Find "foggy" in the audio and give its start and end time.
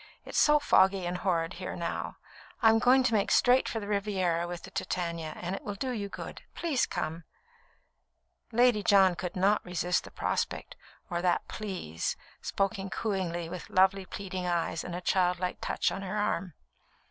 0.57-1.05